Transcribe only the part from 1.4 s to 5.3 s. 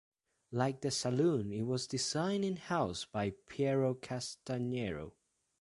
it was designed in-house by Piero Castagnero.